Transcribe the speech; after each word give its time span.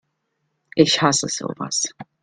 Ich 0.73 0.99
hasse 1.03 1.27
sowas! 1.29 1.93